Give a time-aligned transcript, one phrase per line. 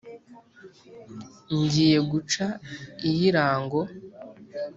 [1.61, 2.45] ngiye guca
[3.09, 3.81] iy' irango